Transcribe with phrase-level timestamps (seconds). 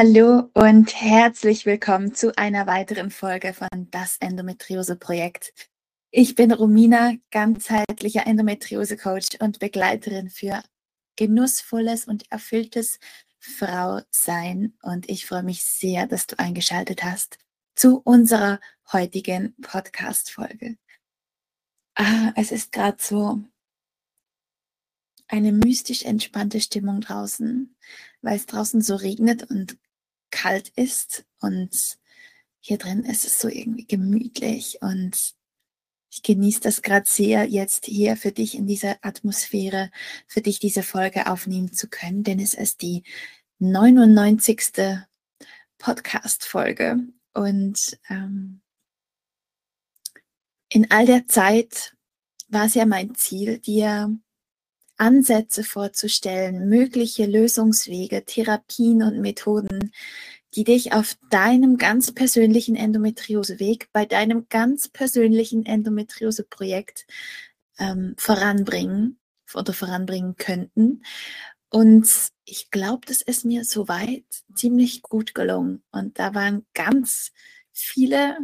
[0.00, 5.52] Hallo und herzlich willkommen zu einer weiteren Folge von Das Endometriose Projekt.
[6.12, 10.62] Ich bin Romina, ganzheitlicher Endometriose-Coach und Begleiterin für
[11.16, 13.00] genussvolles und erfülltes
[13.40, 14.72] Frausein.
[14.82, 17.38] Und ich freue mich sehr, dass du eingeschaltet hast
[17.74, 18.60] zu unserer
[18.92, 20.76] heutigen Podcast-Folge.
[21.96, 23.40] Ah, es ist gerade so
[25.26, 27.74] eine mystisch entspannte Stimmung draußen,
[28.22, 29.76] weil es draußen so regnet und
[30.30, 31.98] kalt ist und
[32.60, 35.34] hier drin ist es so irgendwie gemütlich und
[36.10, 39.90] ich genieße das gerade sehr, jetzt hier für dich in dieser Atmosphäre,
[40.26, 43.04] für dich diese Folge aufnehmen zu können, denn es ist die
[43.58, 44.96] 99.
[45.78, 46.98] Podcast-Folge
[47.34, 48.60] und ähm,
[50.70, 51.94] in all der Zeit
[52.48, 54.18] war es ja mein Ziel, dir
[54.98, 59.92] Ansätze vorzustellen, mögliche Lösungswege, Therapien und Methoden,
[60.54, 67.06] die dich auf deinem ganz persönlichen Endometrioseweg, bei deinem ganz persönlichen Endometriose-Projekt
[67.78, 69.18] ähm, voranbringen
[69.54, 71.02] oder voranbringen könnten.
[71.70, 72.08] Und
[72.44, 74.24] ich glaube, das ist mir soweit
[74.54, 75.82] ziemlich gut gelungen.
[75.90, 77.30] Und da waren ganz
[77.72, 78.38] viele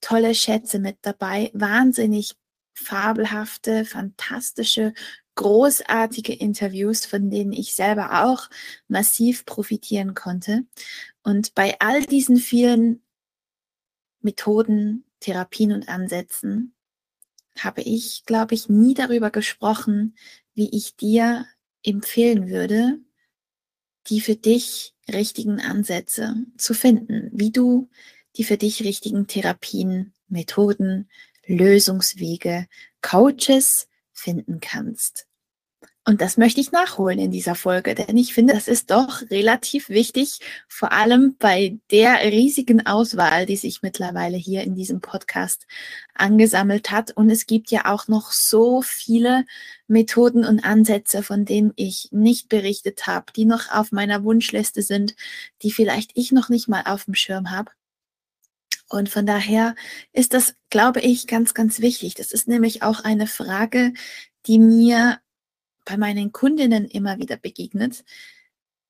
[0.00, 2.34] tolle Schätze mit dabei, wahnsinnig
[2.74, 4.94] fabelhafte, fantastische
[5.34, 8.48] großartige Interviews, von denen ich selber auch
[8.88, 10.64] massiv profitieren konnte.
[11.22, 13.02] Und bei all diesen vielen
[14.20, 16.74] Methoden, Therapien und Ansätzen
[17.58, 20.16] habe ich, glaube ich, nie darüber gesprochen,
[20.54, 21.46] wie ich dir
[21.82, 22.98] empfehlen würde,
[24.08, 27.88] die für dich richtigen Ansätze zu finden, wie du
[28.36, 31.08] die für dich richtigen Therapien, Methoden,
[31.46, 32.66] Lösungswege,
[33.02, 33.88] Coaches,
[34.22, 35.26] finden kannst.
[36.04, 39.88] Und das möchte ich nachholen in dieser Folge, denn ich finde, das ist doch relativ
[39.88, 45.64] wichtig, vor allem bei der riesigen Auswahl, die sich mittlerweile hier in diesem Podcast
[46.14, 47.12] angesammelt hat.
[47.12, 49.44] Und es gibt ja auch noch so viele
[49.86, 55.14] Methoden und Ansätze, von denen ich nicht berichtet habe, die noch auf meiner Wunschliste sind,
[55.62, 57.70] die vielleicht ich noch nicht mal auf dem Schirm habe.
[58.92, 59.74] Und von daher
[60.12, 62.12] ist das, glaube ich, ganz, ganz wichtig.
[62.12, 63.94] Das ist nämlich auch eine Frage,
[64.44, 65.18] die mir
[65.86, 68.04] bei meinen Kundinnen immer wieder begegnet.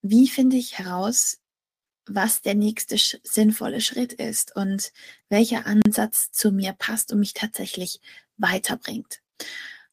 [0.02, 1.38] Wie finde ich heraus,
[2.04, 4.92] was der nächste sinnvolle Schritt ist und
[5.28, 8.00] welcher Ansatz zu mir passt und mich tatsächlich
[8.38, 9.20] weiterbringt?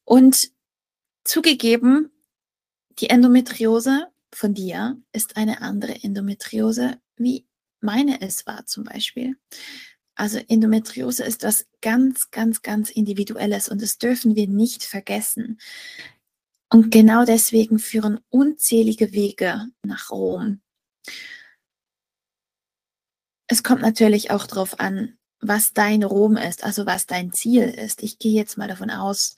[0.02, 0.50] Und
[1.22, 2.10] zugegeben,
[2.98, 7.46] die Endometriose von dir ist eine andere Endometriose, wie
[7.80, 9.36] meine es war zum Beispiel.
[10.20, 15.58] Also Endometriose ist was ganz, ganz, ganz Individuelles und das dürfen wir nicht vergessen.
[16.70, 20.60] Und genau deswegen führen unzählige Wege nach Rom.
[23.46, 28.02] Es kommt natürlich auch darauf an, was dein Rom ist, also was dein Ziel ist.
[28.02, 29.36] Ich gehe jetzt mal davon aus,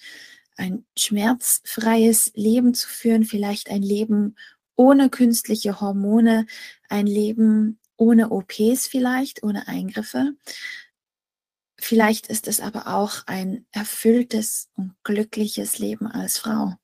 [0.56, 4.34] ein schmerzfreies Leben zu führen, vielleicht ein Leben
[4.74, 6.44] ohne künstliche Hormone,
[6.88, 10.34] ein Leben ohne OPs vielleicht, ohne Eingriffe.
[11.78, 16.74] Vielleicht ist es aber auch ein erfülltes und glückliches Leben als Frau.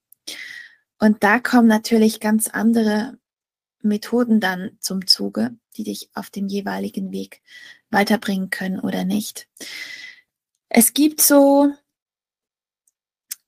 [1.00, 3.18] Und da kommen natürlich ganz andere
[3.82, 7.42] Methoden dann zum Zuge, die dich auf dem jeweiligen Weg
[7.90, 9.48] weiterbringen können oder nicht.
[10.68, 11.72] Es gibt so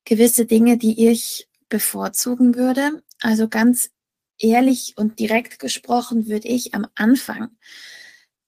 [0.04, 3.04] gewisse Dinge, die ich bevorzugen würde.
[3.20, 3.90] Also ganz
[4.40, 7.50] ehrlich und direkt gesprochen würde ich am Anfang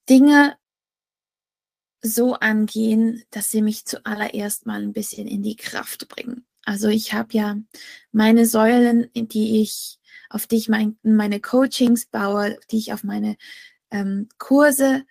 [0.08, 0.56] Dinge
[2.02, 6.44] so angehen, dass sie mich zuallererst mal ein bisschen in die Kraft bringen.
[6.64, 7.56] Also ich habe ja
[8.10, 13.36] meine Säulen, die ich, auf die ich mein, meine Coachings baue, die ich auf meine
[13.90, 15.04] ähm, Kurse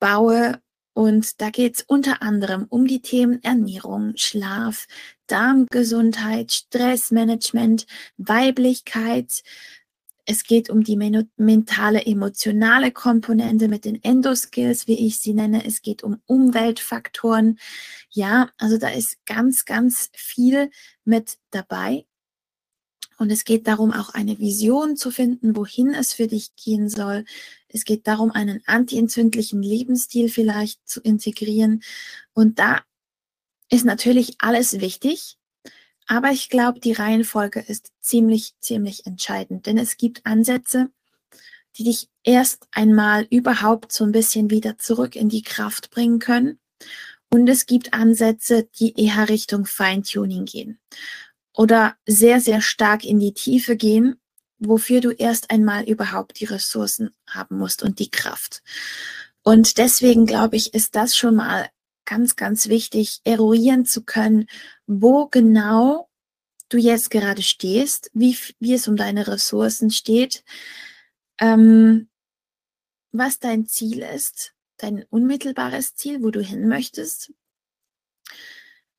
[0.00, 0.60] baue.
[0.94, 4.86] Und da geht es unter anderem um die Themen Ernährung, Schlaf,
[5.26, 7.86] Darmgesundheit, Stressmanagement,
[8.18, 9.42] Weiblichkeit,
[10.24, 10.96] es geht um die
[11.36, 15.64] mentale, emotionale Komponente mit den Endoskills, wie ich sie nenne.
[15.66, 17.58] Es geht um Umweltfaktoren.
[18.10, 20.70] Ja, also da ist ganz, ganz viel
[21.04, 22.06] mit dabei.
[23.18, 27.24] Und es geht darum, auch eine Vision zu finden, wohin es für dich gehen soll.
[27.68, 31.82] Es geht darum, einen antientzündlichen Lebensstil vielleicht zu integrieren.
[32.32, 32.82] Und da
[33.70, 35.36] ist natürlich alles wichtig.
[36.06, 40.90] Aber ich glaube, die Reihenfolge ist ziemlich, ziemlich entscheidend, denn es gibt Ansätze,
[41.76, 46.58] die dich erst einmal überhaupt so ein bisschen wieder zurück in die Kraft bringen können.
[47.30, 50.78] Und es gibt Ansätze, die eher Richtung Feintuning gehen
[51.54, 54.20] oder sehr, sehr stark in die Tiefe gehen,
[54.58, 58.62] wofür du erst einmal überhaupt die Ressourcen haben musst und die Kraft.
[59.42, 61.68] Und deswegen glaube ich, ist das schon mal
[62.04, 64.46] ganz, ganz wichtig, eruieren zu können,
[64.86, 66.08] wo genau
[66.68, 70.44] du jetzt gerade stehst, wie, wie es um deine Ressourcen steht,
[71.38, 72.08] ähm,
[73.12, 77.32] was dein Ziel ist, dein unmittelbares Ziel, wo du hin möchtest,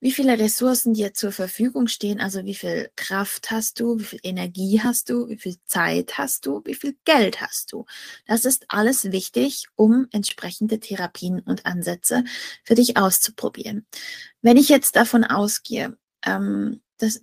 [0.04, 4.20] wie viele Ressourcen dir zur Verfügung stehen, also wie viel Kraft hast du, wie viel
[4.22, 7.86] Energie hast du, wie viel Zeit hast du, wie viel Geld hast du.
[8.28, 12.26] Das ist alles wichtig, um entsprechende Therapien und Ansätze
[12.66, 13.86] für dich auszuprobieren.
[14.42, 17.22] Wenn ich jetzt davon ausgehe, ähm, dass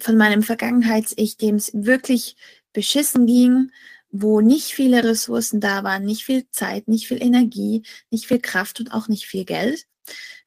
[0.00, 2.34] von meinem Vergangenheits-Ich, dem es wirklich
[2.72, 3.70] beschissen ging,
[4.10, 8.80] wo nicht viele Ressourcen da waren, nicht viel Zeit, nicht viel Energie, nicht viel Kraft
[8.80, 9.86] und auch nicht viel Geld,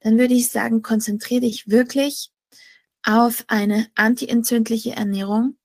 [0.02, 2.32] dann würde ich sagen, konzentriere dich wirklich
[3.04, 5.58] auf eine antientzündliche Ernährung.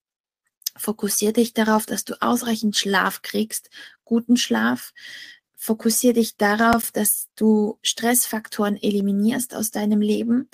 [0.76, 3.70] Fokussiere dich darauf, dass du ausreichend Schlaf kriegst,
[4.05, 4.93] guten Schlaf.
[5.56, 10.49] Fokussiere dich darauf, dass du Stressfaktoren eliminierst aus deinem Leben,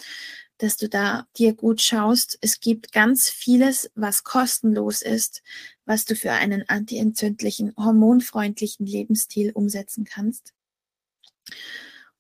[0.58, 2.38] dass du da dir gut schaust.
[2.42, 5.42] Es gibt ganz vieles, was kostenlos ist,
[5.87, 10.52] was du für einen antientzündlichen, hormonfreundlichen Lebensstil umsetzen kannst.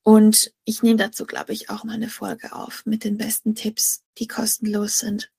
[0.02, 4.02] Und ich nehme dazu, glaube ich, auch mal eine Folge auf mit den besten Tipps,
[4.18, 5.30] die kostenlos sind.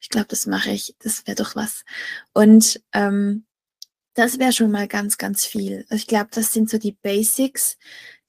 [0.00, 0.94] Ich glaube, das mache ich.
[0.98, 1.84] Das wäre doch was.
[2.32, 3.44] Und ähm,
[4.14, 5.86] das wäre schon mal ganz, ganz viel.
[5.88, 7.78] Also ich glaube, das sind so die Basics,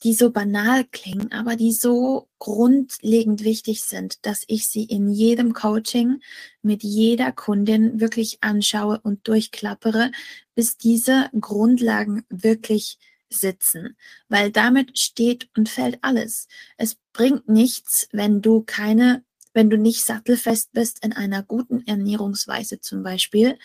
[0.03, 5.53] die so banal klingen, aber die so grundlegend wichtig sind, dass ich sie in jedem
[5.53, 6.21] Coaching
[6.61, 10.11] mit jeder Kundin wirklich anschaue und durchklappere,
[10.55, 12.97] bis diese Grundlagen wirklich
[13.33, 13.97] sitzen,
[14.29, 16.47] weil damit steht und fällt alles.
[16.77, 19.23] Es bringt nichts, wenn du keine,
[19.53, 23.57] wenn du nicht sattelfest bist in einer guten Ernährungsweise zum Beispiel,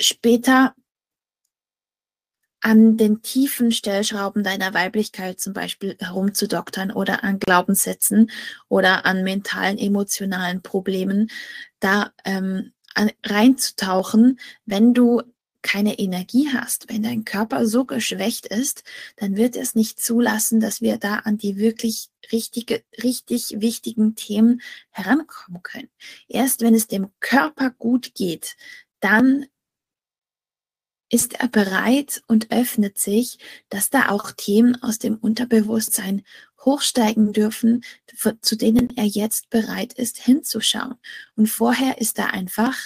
[0.00, 0.74] später
[2.62, 8.30] an den tiefen Stellschrauben deiner Weiblichkeit zum Beispiel herumzudoktern oder an Glaubenssätzen
[8.68, 11.28] oder an mentalen, emotionalen Problemen
[11.80, 12.72] da ähm,
[13.24, 15.22] reinzutauchen, wenn du
[15.62, 18.82] keine Energie hast, wenn dein Körper so geschwächt ist,
[19.16, 24.60] dann wird es nicht zulassen, dass wir da an die wirklich richtige, richtig wichtigen Themen
[24.90, 25.88] herankommen können.
[26.28, 28.56] Erst wenn es dem Körper gut geht,
[29.00, 29.46] dann
[31.08, 33.38] ist er bereit und öffnet sich,
[33.68, 36.22] dass da auch Themen aus dem Unterbewusstsein
[36.64, 37.84] hochsteigen dürfen,
[38.40, 40.94] zu denen er jetzt bereit ist hinzuschauen.
[41.36, 42.78] Und vorher ist er einfach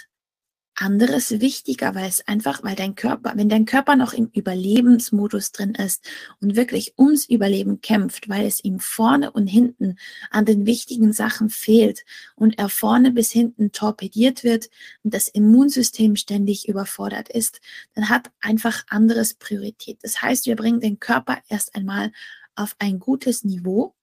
[0.77, 5.75] anderes wichtiger, weil es einfach, weil dein Körper, wenn dein Körper noch im Überlebensmodus drin
[5.75, 6.09] ist
[6.41, 9.97] und wirklich ums Überleben kämpft, weil es ihm vorne und hinten
[10.31, 14.69] an den wichtigen Sachen fehlt und er vorne bis hinten torpediert wird
[15.03, 17.61] und das Immunsystem ständig überfordert ist,
[17.95, 19.99] dann hat einfach anderes Priorität.
[20.03, 22.13] Das heißt, wir bringen den Körper erst einmal
[22.55, 23.96] auf ein gutes Niveau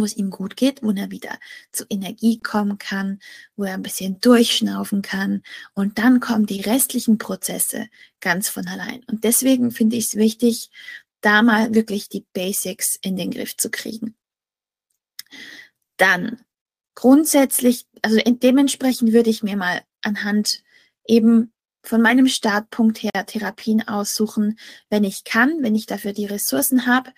[0.00, 1.38] wo es ihm gut geht, wo er wieder
[1.72, 3.20] zu Energie kommen kann,
[3.56, 5.42] wo er ein bisschen durchschnaufen kann.
[5.74, 7.88] Und dann kommen die restlichen Prozesse
[8.20, 9.02] ganz von allein.
[9.04, 10.70] Und deswegen finde ich es wichtig,
[11.20, 14.14] da mal wirklich die Basics in den Griff zu kriegen.
[15.96, 16.40] Dann
[16.94, 20.62] grundsätzlich, also dementsprechend würde ich mir mal anhand
[21.06, 21.52] eben
[21.84, 24.58] von meinem Startpunkt her Therapien aussuchen,
[24.88, 27.12] wenn ich kann, wenn ich dafür die Ressourcen habe,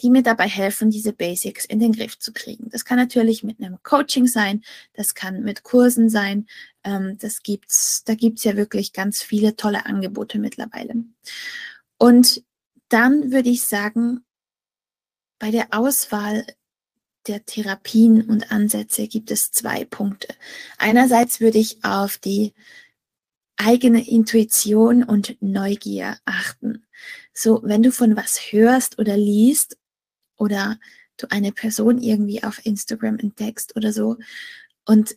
[0.00, 2.68] die mir dabei helfen, diese Basics in den Griff zu kriegen.
[2.70, 4.62] Das kann natürlich mit einem Coaching sein,
[4.94, 6.46] das kann mit Kursen sein,
[6.84, 10.94] ähm, das gibt's, da gibt's ja wirklich ganz viele tolle Angebote mittlerweile.
[11.98, 12.42] Und
[12.88, 14.24] dann würde ich sagen,
[15.38, 16.44] bei der Auswahl
[17.26, 20.34] der Therapien und Ansätze gibt es zwei Punkte.
[20.78, 22.52] Einerseits würde ich auf die
[23.56, 26.84] eigene Intuition und Neugier achten.
[27.32, 29.76] So, wenn du von was hörst oder liest
[30.36, 30.78] oder
[31.16, 34.16] du eine Person irgendwie auf Instagram entdeckst oder so
[34.84, 35.16] und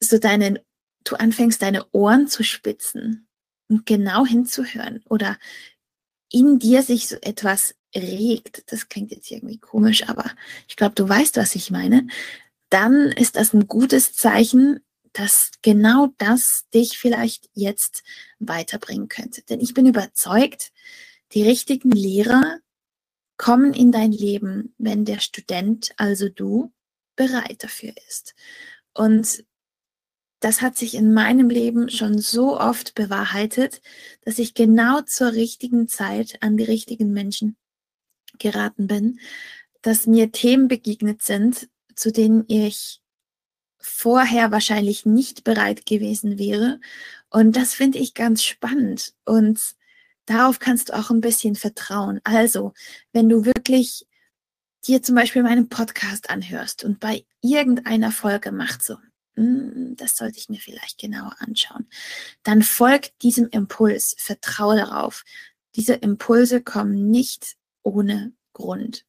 [0.00, 0.58] so deinen,
[1.04, 3.26] du anfängst deine Ohren zu spitzen
[3.68, 5.38] und genau hinzuhören oder
[6.30, 10.30] in dir sich so etwas regt, das klingt jetzt irgendwie komisch, aber
[10.68, 12.06] ich glaube, du weißt, was ich meine,
[12.70, 14.80] dann ist das ein gutes Zeichen,
[15.12, 18.02] dass genau das dich vielleicht jetzt
[18.40, 19.42] weiterbringen könnte.
[19.42, 20.72] Denn ich bin überzeugt,
[21.32, 22.58] die richtigen Lehrer
[23.44, 26.72] kommen in dein Leben, wenn der Student, also du,
[27.14, 28.34] bereit dafür ist.
[28.94, 29.44] Und
[30.40, 33.82] das hat sich in meinem Leben schon so oft bewahrheitet,
[34.22, 37.58] dass ich genau zur richtigen Zeit an die richtigen Menschen
[38.38, 39.20] geraten bin,
[39.82, 43.02] dass mir Themen begegnet sind, zu denen ich
[43.76, 46.80] vorher wahrscheinlich nicht bereit gewesen wäre.
[47.28, 49.12] Und das finde ich ganz spannend.
[49.26, 49.76] Und
[50.26, 52.20] darauf kannst du auch ein bisschen vertrauen.
[52.24, 52.72] Also,
[53.12, 54.06] wenn du wirklich
[54.86, 58.96] dir zum Beispiel meinen Podcast anhörst und bei irgendeiner Folge macht so,
[59.36, 61.86] hm, das sollte ich mir vielleicht genauer anschauen,
[62.42, 65.24] dann folgt diesem Impuls, vertraue darauf.
[65.76, 69.04] Diese Impulse kommen nicht ohne Grund.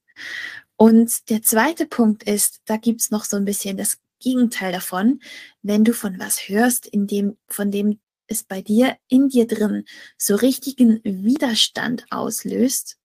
[0.78, 5.22] Und der zweite Punkt ist, da gibt's noch so ein bisschen das Gegenteil davon,
[5.62, 9.86] wenn du von was hörst, in dem, von dem es bei dir in dir drin
[10.18, 12.98] so richtigen Widerstand auslöst,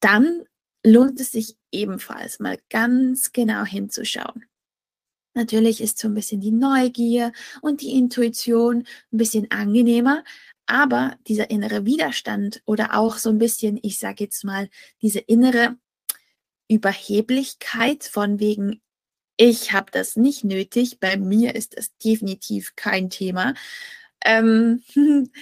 [0.00, 0.44] dann
[0.84, 4.44] lohnt es sich ebenfalls mal ganz genau hinzuschauen.
[5.34, 10.24] Natürlich ist so ein bisschen die Neugier und die Intuition ein bisschen angenehmer,
[10.66, 14.68] aber dieser innere Widerstand oder auch so ein bisschen, ich sage jetzt mal,
[15.00, 15.76] diese innere
[16.68, 18.82] Überheblichkeit von wegen,
[19.36, 23.54] ich habe das nicht nötig, bei mir ist das definitiv kein Thema,
[24.28, 24.82] ähm,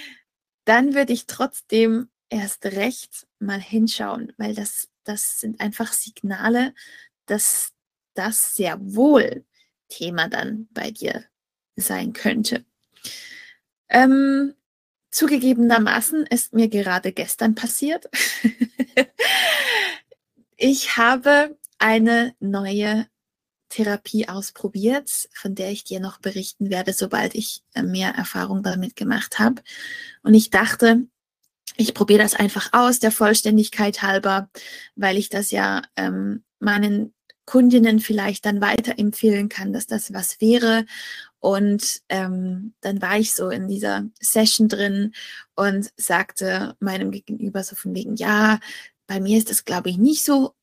[0.65, 6.73] dann würde ich trotzdem erst recht mal hinschauen, weil das, das sind einfach Signale,
[7.27, 7.73] dass
[8.15, 9.45] das sehr wohl
[9.89, 11.25] Thema dann bei dir
[11.75, 12.65] sein könnte.
[13.89, 14.55] Ähm,
[15.11, 18.07] zugegebenermaßen ist mir gerade gestern passiert.
[20.57, 23.07] ich habe eine neue
[23.69, 28.97] Therapie ausprobiert, von der ich dir noch berichten werde, sobald ich äh, mehr Erfahrung damit
[28.97, 29.63] gemacht habe.
[30.23, 31.07] Und ich dachte,
[31.77, 34.49] ich probiere das einfach aus, der Vollständigkeit halber,
[34.95, 37.13] weil ich das ja ähm, meinen
[37.45, 40.85] Kundinnen vielleicht dann weiterempfehlen kann, dass das was wäre.
[41.39, 45.13] Und ähm, dann war ich so in dieser Session drin
[45.55, 48.59] und sagte meinem Gegenüber so von wegen, ja,
[49.07, 50.55] bei mir ist das, glaube ich, nicht so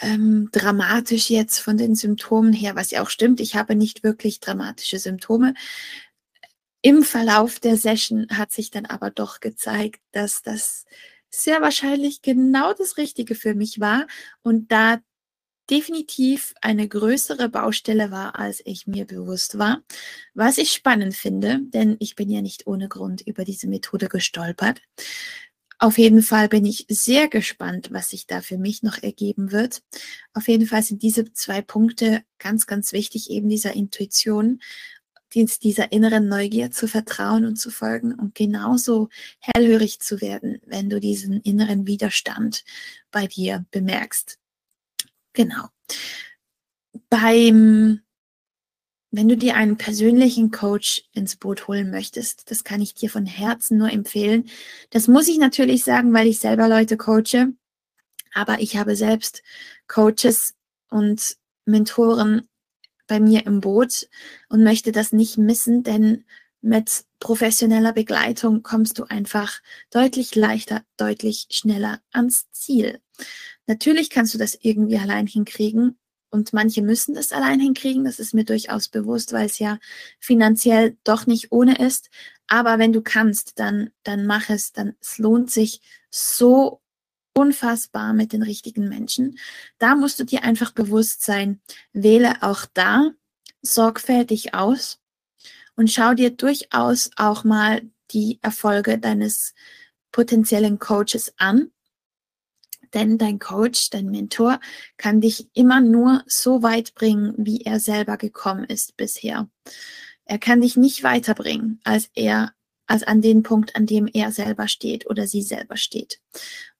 [0.00, 3.40] ähm, dramatisch jetzt von den Symptomen her, was ja auch stimmt.
[3.40, 5.54] Ich habe nicht wirklich dramatische Symptome.
[6.82, 10.86] Im Verlauf der Session hat sich dann aber doch gezeigt, dass das
[11.28, 14.06] sehr wahrscheinlich genau das Richtige für mich war
[14.42, 14.98] und da
[15.70, 19.82] definitiv eine größere Baustelle war, als ich mir bewusst war.
[20.34, 24.82] Was ich spannend finde, denn ich bin ja nicht ohne Grund über diese Methode gestolpert.
[25.82, 29.82] Auf jeden Fall bin ich sehr gespannt, was sich da für mich noch ergeben wird.
[30.34, 34.60] Auf jeden Fall sind diese zwei Punkte ganz, ganz wichtig, eben dieser Intuition,
[35.34, 39.08] dieser inneren Neugier zu vertrauen und zu folgen und genauso
[39.38, 42.62] hellhörig zu werden, wenn du diesen inneren Widerstand
[43.10, 44.38] bei dir bemerkst.
[45.32, 45.68] Genau.
[47.08, 48.02] Beim
[49.10, 53.26] wenn du dir einen persönlichen Coach ins Boot holen möchtest, das kann ich dir von
[53.26, 54.48] Herzen nur empfehlen.
[54.90, 57.52] Das muss ich natürlich sagen, weil ich selber Leute coache.
[58.32, 59.42] Aber ich habe selbst
[59.88, 60.54] Coaches
[60.88, 62.48] und Mentoren
[63.08, 64.08] bei mir im Boot
[64.48, 66.24] und möchte das nicht missen, denn
[66.60, 73.00] mit professioneller Begleitung kommst du einfach deutlich leichter, deutlich schneller ans Ziel.
[73.66, 75.98] Natürlich kannst du das irgendwie allein hinkriegen,
[76.30, 79.78] und manche müssen es allein hinkriegen, das ist mir durchaus bewusst, weil es ja
[80.18, 82.10] finanziell doch nicht ohne ist.
[82.46, 86.80] Aber wenn du kannst, dann, dann mach es, dann es lohnt sich so
[87.34, 89.38] unfassbar mit den richtigen Menschen.
[89.78, 91.60] Da musst du dir einfach bewusst sein,
[91.92, 93.10] wähle auch da
[93.62, 95.00] sorgfältig aus
[95.76, 99.54] und schau dir durchaus auch mal die Erfolge deines
[100.12, 101.70] potenziellen Coaches an
[102.94, 104.60] denn dein Coach, dein Mentor
[104.96, 109.48] kann dich immer nur so weit bringen, wie er selber gekommen ist bisher.
[110.24, 112.52] Er kann dich nicht weiterbringen, als er,
[112.86, 116.20] als an den Punkt, an dem er selber steht oder sie selber steht.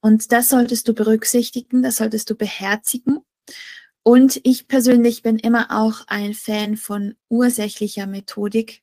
[0.00, 3.20] Und das solltest du berücksichtigen, das solltest du beherzigen.
[4.02, 8.82] Und ich persönlich bin immer auch ein Fan von ursächlicher Methodik.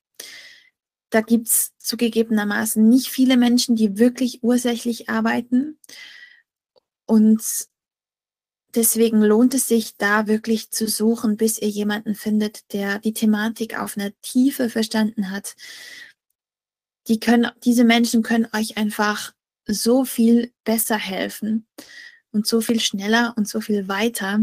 [1.09, 5.79] Da gibt's zugegebenermaßen nicht viele Menschen, die wirklich ursächlich arbeiten.
[7.07, 7.41] Und
[8.75, 13.79] deswegen lohnt es sich da wirklich zu suchen, bis ihr jemanden findet, der die Thematik
[13.79, 15.55] auf einer Tiefe verstanden hat.
[17.07, 19.33] Die können, diese Menschen können euch einfach
[19.65, 21.65] so viel besser helfen
[22.31, 24.41] und so viel schneller und so viel weiter,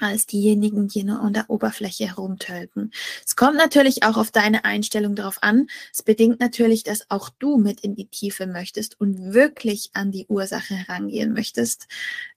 [0.00, 2.92] als diejenigen, die nur an der Oberfläche herumtölpen.
[3.24, 5.68] Es kommt natürlich auch auf deine Einstellung darauf an.
[5.92, 10.26] Es bedingt natürlich, dass auch du mit in die Tiefe möchtest und wirklich an die
[10.26, 11.86] Ursache herangehen möchtest.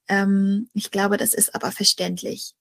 [0.08, 2.54] Ähm, ich glaube, das ist aber verständlich.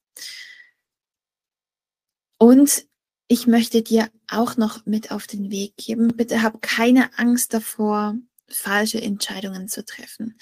[2.38, 2.87] Und
[3.28, 6.09] ich möchte dir auch noch mit auf den Weg geben.
[6.09, 8.16] Bitte hab keine Angst davor,
[8.49, 10.37] falsche Entscheidungen zu treffen.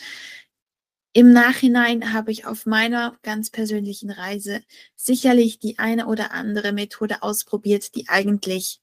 [1.12, 4.62] Im Nachhinein habe ich auf meiner ganz persönlichen Reise
[4.94, 8.80] sicherlich die eine oder andere Methode ausprobiert, die eigentlich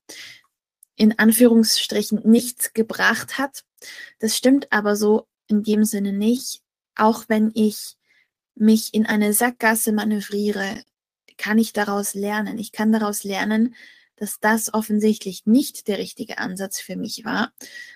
[0.97, 3.63] in Anführungsstrichen nichts gebracht hat.
[4.19, 6.61] Das stimmt aber so in dem Sinne nicht.
[6.95, 7.95] Auch wenn ich
[8.55, 10.83] mich in eine Sackgasse manövriere,
[11.37, 12.57] kann ich daraus lernen.
[12.57, 13.75] Ich kann daraus lernen,
[14.17, 17.53] dass das offensichtlich nicht der richtige Ansatz für mich war,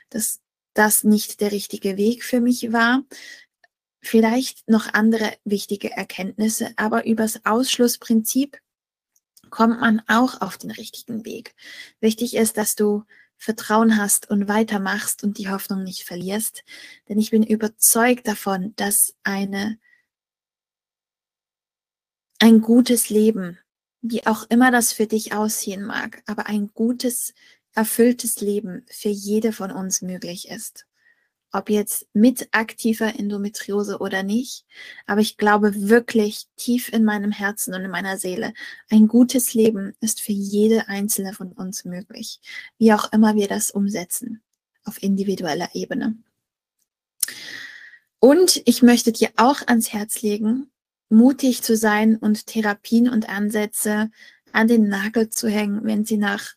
[0.09, 0.39] dass
[0.73, 3.03] das nicht der richtige Weg für mich war,
[4.01, 8.57] vielleicht noch andere wichtige Erkenntnisse, aber übers Ausschlussprinzip
[9.49, 11.55] kommt man auch auf den richtigen Weg.
[11.99, 13.03] Wichtig ist, dass du
[13.37, 16.63] Vertrauen hast und weitermachst und die Hoffnung nicht verlierst,
[17.09, 19.79] denn ich bin überzeugt davon, dass eine
[22.39, 23.59] ein gutes Leben,
[24.01, 27.33] wie auch immer das für dich aussehen mag, aber ein gutes,
[27.73, 30.85] erfülltes Leben für jede von uns möglich ist
[31.51, 34.65] ob jetzt mit aktiver Endometriose oder nicht.
[35.05, 38.53] Aber ich glaube wirklich tief in meinem Herzen und in meiner Seele,
[38.89, 42.39] ein gutes Leben ist für jede einzelne von uns möglich,
[42.77, 44.41] wie auch immer wir das umsetzen
[44.83, 46.15] auf individueller Ebene.
[48.19, 50.71] Und ich möchte dir auch ans Herz legen,
[51.09, 54.09] mutig zu sein und Therapien und Ansätze
[54.53, 56.53] an den Nagel zu hängen, wenn sie nach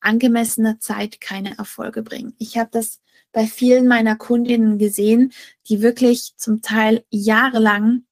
[0.00, 2.34] angemessener Zeit keine Erfolge bringen.
[2.38, 3.00] Ich habe das
[3.38, 5.32] bei vielen meiner Kundinnen gesehen,
[5.68, 8.04] die wirklich zum Teil jahrelang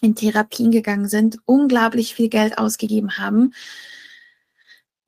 [0.00, 3.52] in Therapien gegangen sind, unglaublich viel Geld ausgegeben haben,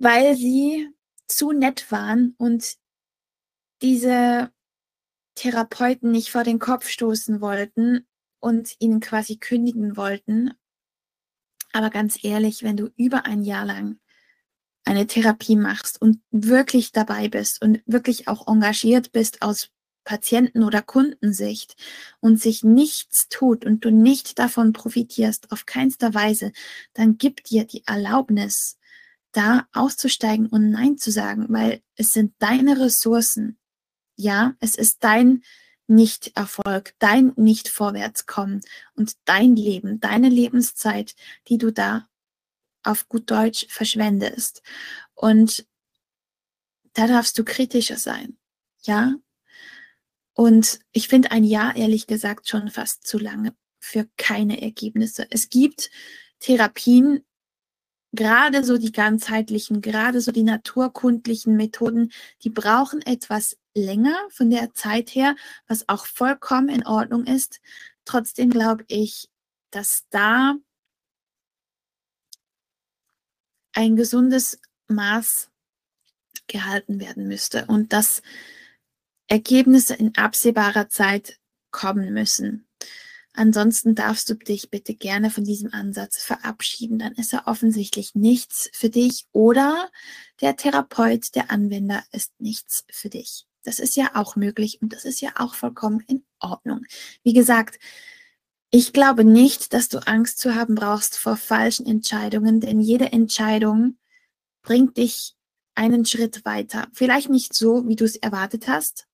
[0.00, 0.88] weil sie
[1.28, 2.74] zu nett waren und
[3.82, 4.50] diese
[5.36, 8.04] Therapeuten nicht vor den Kopf stoßen wollten
[8.40, 10.54] und ihnen quasi kündigen wollten.
[11.72, 14.00] Aber ganz ehrlich, wenn du über ein Jahr lang
[14.86, 19.70] eine Therapie machst und wirklich dabei bist und wirklich auch engagiert bist aus
[20.04, 21.75] Patienten- oder Kundensicht
[22.20, 26.52] und sich nichts tut und du nicht davon profitierst, auf keinster Weise,
[26.94, 28.78] dann gib dir die Erlaubnis,
[29.32, 33.58] da auszusteigen und Nein zu sagen, weil es sind deine Ressourcen.
[34.16, 35.42] Ja, es ist dein
[35.88, 38.62] Nicht-Erfolg, dein Nicht-Vorwärtskommen
[38.94, 41.14] und dein Leben, deine Lebenszeit,
[41.49, 42.08] die du da
[42.86, 44.62] auf gut Deutsch verschwendest.
[45.14, 45.66] Und
[46.92, 48.38] da darfst du kritischer sein.
[48.82, 49.14] Ja?
[50.32, 55.26] Und ich finde ein Jahr ehrlich gesagt schon fast zu lange für keine Ergebnisse.
[55.30, 55.90] Es gibt
[56.40, 57.25] Therapien,
[58.12, 64.75] gerade so die ganzheitlichen, gerade so die naturkundlichen Methoden, die brauchen etwas länger von der
[64.75, 65.36] Zeit her,
[65.68, 67.60] was auch vollkommen in Ordnung ist.
[68.04, 69.28] Trotzdem glaube ich,
[69.70, 70.56] dass da
[73.76, 74.58] ein gesundes
[74.89, 75.50] Maß
[76.47, 78.23] gehalten werden müsste und dass
[79.28, 81.39] Ergebnisse in absehbarer Zeit
[81.71, 82.67] kommen müssen.
[83.32, 86.99] Ansonsten darfst du dich bitte gerne von diesem Ansatz verabschieden.
[86.99, 89.91] Dann ist er offensichtlich nichts für dich oder
[90.41, 93.47] der Therapeut, der Anwender ist nichts für dich.
[93.62, 96.86] Das ist ja auch möglich und das ist ja auch vollkommen in Ordnung.
[97.25, 97.78] Wie gesagt,
[98.76, 103.97] ich glaube nicht, dass du Angst zu haben brauchst vor falschen Entscheidungen, denn jede Entscheidung
[104.60, 105.34] bringt dich
[105.75, 106.86] einen Schritt weiter.
[106.93, 109.06] Vielleicht nicht so, wie du es erwartet hast,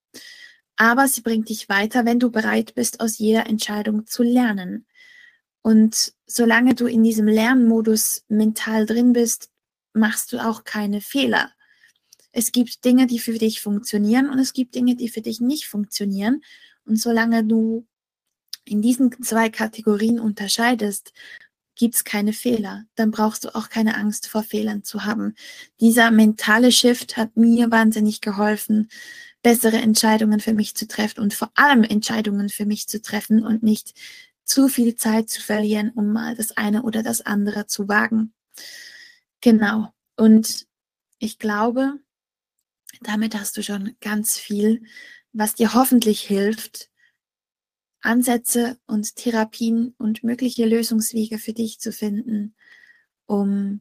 [0.75, 4.85] aber sie bringt dich weiter, wenn du bereit bist, aus jeder Entscheidung zu lernen.
[5.63, 9.49] Und solange du in diesem Lernmodus mental drin bist,
[9.93, 11.53] machst du auch keine Fehler.
[12.33, 15.69] Es gibt Dinge, die für dich funktionieren und es gibt Dinge, die für dich nicht
[15.69, 16.43] funktionieren.
[16.85, 17.87] Und solange du
[18.65, 21.13] in diesen zwei Kategorien unterscheidest,
[21.75, 22.85] gibt es keine Fehler.
[22.95, 25.35] Dann brauchst du auch keine Angst vor Fehlern zu haben.
[25.81, 28.89] Dieser mentale Shift hat mir wahnsinnig geholfen,
[29.43, 33.63] bessere Entscheidungen für mich zu treffen und vor allem Entscheidungen für mich zu treffen und
[33.63, 33.95] nicht
[34.45, 38.33] zu viel Zeit zu verlieren, um mal das eine oder das andere zu wagen.
[39.41, 39.93] Genau.
[40.17, 40.67] Und
[41.19, 41.99] ich glaube,
[43.01, 44.83] damit hast du schon ganz viel,
[45.33, 46.91] was dir hoffentlich hilft,
[48.03, 52.55] Ansätze und Therapien und mögliche Lösungswege für dich zu finden,
[53.27, 53.81] um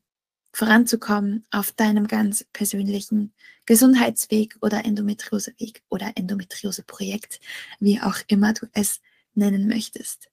[0.53, 3.33] voranzukommen auf deinem ganz persönlichen
[3.65, 7.39] Gesundheitsweg oder Endometrioseweg oder Endometrioseprojekt,
[7.79, 9.01] wie auch immer du es
[9.33, 10.29] nennen möchtest.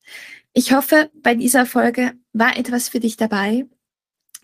[0.52, 3.66] Ich hoffe, bei dieser Folge war etwas für dich dabei.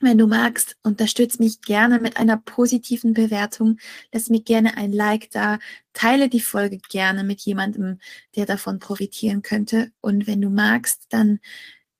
[0.01, 3.79] Wenn du magst, unterstütze mich gerne mit einer positiven Bewertung.
[4.13, 5.59] Lass mir gerne ein Like da.
[5.93, 8.01] Teile die Folge gerne mit jemandem,
[8.37, 9.93] der davon profitieren könnte.
[10.01, 11.41] Und wenn du magst, dann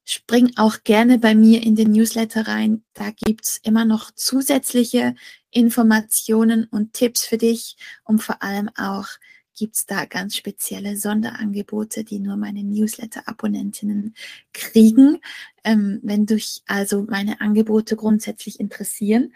[0.05, 2.85] spring auch gerne bei mir in den Newsletter rein.
[2.95, 5.15] Da gibt's immer noch zusätzliche
[5.51, 9.07] Informationen und Tipps für dich, um vor allem auch
[9.55, 14.15] gibt's da ganz spezielle Sonderangebote, die nur meine Newsletter-Abonnentinnen
[14.53, 15.21] kriegen.
[15.65, 19.33] Ähm, wenn dich also meine Angebote grundsätzlich interessieren,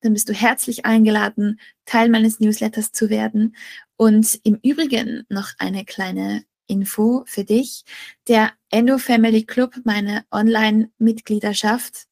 [0.00, 3.56] dann bist du herzlich eingeladen, Teil meines Newsletters zu werden.
[3.96, 7.84] Und im Übrigen noch eine kleine Info für dich.
[8.28, 12.06] Der Endo Family Club, meine Online-Mitgliedschaft,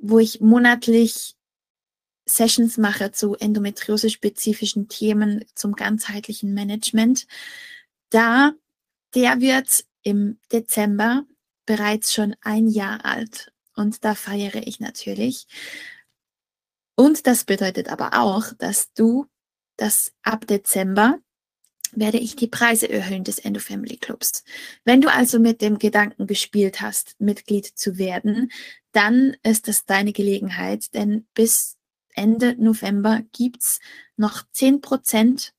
[0.00, 1.37] wo ich monatlich
[2.28, 7.26] Sessions mache zu endometriose-spezifischen Themen zum ganzheitlichen Management.
[8.10, 8.52] Da,
[9.14, 11.24] der wird im Dezember
[11.66, 15.46] bereits schon ein Jahr alt und da feiere ich natürlich.
[16.94, 19.26] Und das bedeutet aber auch, dass du
[19.76, 21.18] das ab Dezember
[21.92, 24.44] werde ich die Preise erhöhen des Endo Family Clubs.
[24.84, 28.50] Wenn du also mit dem Gedanken gespielt hast, Mitglied zu werden,
[28.92, 31.77] dann ist das deine Gelegenheit, denn bis
[32.18, 33.80] Ende November gibt's
[34.16, 35.52] noch zehn Prozent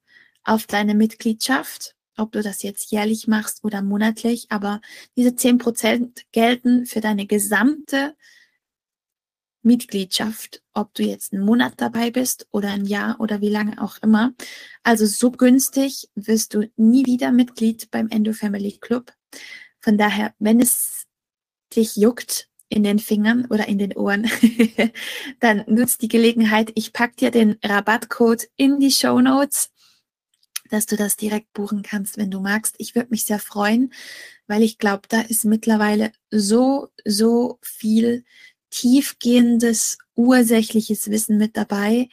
[0.44, 4.82] auf deine Mitgliedschaft, ob du das jetzt jährlich machst oder monatlich, aber
[5.16, 8.16] diese zehn Prozent gelten für deine gesamte
[9.62, 13.98] Mitgliedschaft, ob du jetzt einen Monat dabei bist oder ein Jahr oder wie lange auch
[14.02, 14.34] immer.
[14.84, 19.14] Also so günstig wirst du nie wieder Mitglied beim Endo Family Club.
[19.80, 21.06] Von daher, wenn es
[21.76, 24.30] dich juckt, in den Fingern oder in den Ohren,
[25.40, 26.72] dann nutzt die Gelegenheit.
[26.76, 29.72] Ich pack dir den Rabattcode in die Show Notes,
[30.70, 32.76] dass du das direkt buchen kannst, wenn du magst.
[32.78, 33.92] Ich würde mich sehr freuen,
[34.48, 38.24] weil ich glaube, da ist mittlerweile so, so viel
[38.70, 42.08] tiefgehendes, ursächliches Wissen mit dabei,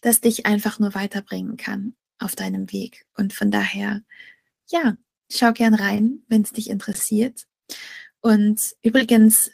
[0.00, 3.04] das dich einfach nur weiterbringen kann auf deinem Weg.
[3.14, 4.02] Und von daher,
[4.68, 4.96] ja,
[5.30, 7.46] schau gern rein, wenn es dich interessiert.
[8.20, 9.50] Und übrigens,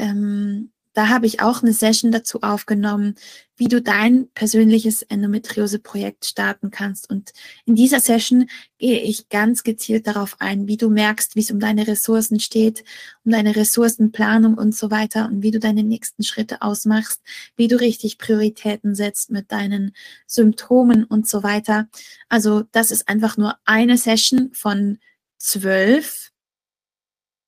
[0.00, 3.14] ähm, da habe ich auch eine Session dazu aufgenommen,
[3.56, 7.08] wie du dein persönliches Endometriose-Projekt starten kannst.
[7.08, 7.32] Und
[7.64, 11.60] in dieser Session gehe ich ganz gezielt darauf ein, wie du merkst, wie es um
[11.60, 12.82] deine Ressourcen steht,
[13.24, 17.20] um deine Ressourcenplanung und so weiter und wie du deine nächsten Schritte ausmachst,
[17.56, 19.92] wie du richtig Prioritäten setzt mit deinen
[20.26, 21.88] Symptomen und so weiter.
[22.28, 24.98] Also das ist einfach nur eine Session von
[25.38, 26.32] zwölf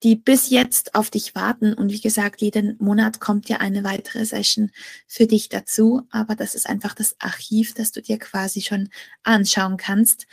[0.03, 1.75] die bis jetzt auf dich warten.
[1.75, 4.71] Und wie gesagt, jeden Monat kommt ja eine weitere Session
[5.07, 6.03] für dich dazu.
[6.11, 8.89] Aber das ist einfach das Archiv, das du dir quasi schon
[9.23, 10.27] anschauen kannst.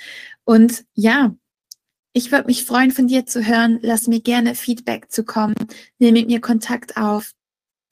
[0.43, 1.35] Und ja,
[2.13, 3.79] ich würde mich freuen, von dir zu hören.
[3.81, 5.55] Lass mir gerne Feedback zu kommen.
[5.99, 7.33] Nimm mit mir Kontakt auf.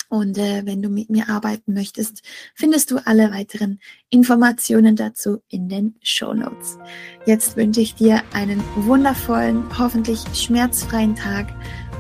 [0.09, 2.21] Und äh, wenn du mit mir arbeiten möchtest,
[2.55, 6.77] findest du alle weiteren Informationen dazu in den Show Notes.
[7.25, 11.53] Jetzt wünsche ich dir einen wundervollen, hoffentlich schmerzfreien Tag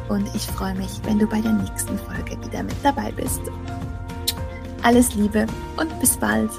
[0.09, 3.41] und ich freue mich, wenn du bei der nächsten Folge wieder mit dabei bist.
[4.83, 6.51] Alles Liebe und bis bald.